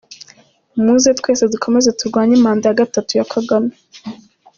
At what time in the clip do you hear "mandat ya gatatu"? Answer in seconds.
2.45-3.11